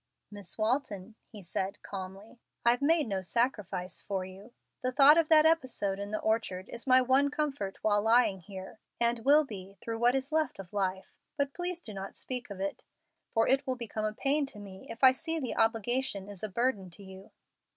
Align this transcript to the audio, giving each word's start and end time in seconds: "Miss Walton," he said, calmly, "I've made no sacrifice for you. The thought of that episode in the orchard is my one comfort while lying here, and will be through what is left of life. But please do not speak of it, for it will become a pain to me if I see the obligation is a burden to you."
"Miss 0.31 0.57
Walton," 0.57 1.13
he 1.27 1.43
said, 1.43 1.79
calmly, 1.83 2.39
"I've 2.65 2.81
made 2.81 3.07
no 3.07 3.21
sacrifice 3.21 4.01
for 4.01 4.25
you. 4.25 4.51
The 4.81 4.91
thought 4.91 5.15
of 5.15 5.29
that 5.29 5.45
episode 5.45 5.99
in 5.99 6.09
the 6.09 6.17
orchard 6.19 6.69
is 6.69 6.87
my 6.87 7.03
one 7.03 7.29
comfort 7.29 7.77
while 7.83 8.01
lying 8.01 8.39
here, 8.39 8.79
and 8.99 9.19
will 9.23 9.43
be 9.43 9.77
through 9.79 9.99
what 9.99 10.15
is 10.15 10.31
left 10.31 10.57
of 10.57 10.73
life. 10.73 11.13
But 11.37 11.53
please 11.53 11.81
do 11.81 11.93
not 11.93 12.15
speak 12.15 12.49
of 12.49 12.59
it, 12.59 12.83
for 13.31 13.47
it 13.47 13.67
will 13.67 13.75
become 13.75 14.05
a 14.05 14.11
pain 14.11 14.47
to 14.47 14.57
me 14.57 14.87
if 14.89 15.03
I 15.03 15.11
see 15.11 15.39
the 15.39 15.55
obligation 15.55 16.27
is 16.29 16.41
a 16.41 16.49
burden 16.49 16.89
to 16.89 17.03
you." 17.03 17.29